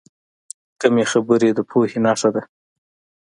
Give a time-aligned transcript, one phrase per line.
[0.81, 2.41] کمې خبرې، د پوهې نښه ده.